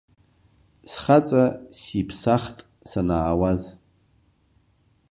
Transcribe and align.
Схаҵа 0.91 1.43
сиԥсахт 1.79 2.57
санаауаз! 2.89 3.61